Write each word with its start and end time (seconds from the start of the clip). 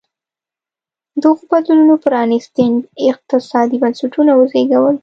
دغو 1.23 1.43
بدلونونو 1.51 1.95
پرانېستي 2.05 2.65
اقتصادي 3.11 3.77
بنسټونه 3.83 4.31
وزېږول. 4.35 4.95